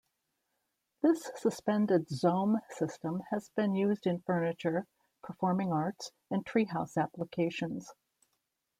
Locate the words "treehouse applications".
6.43-7.93